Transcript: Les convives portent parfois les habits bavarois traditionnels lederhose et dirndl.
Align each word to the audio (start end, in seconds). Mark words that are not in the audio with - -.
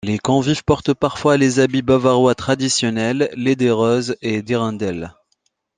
Les 0.03 0.17
convives 0.17 0.63
portent 0.63 0.95
parfois 0.95 1.37
les 1.37 1.59
habits 1.59 1.83
bavarois 1.83 2.33
traditionnels 2.33 3.29
lederhose 3.37 4.15
et 4.23 4.41
dirndl. 4.41 5.13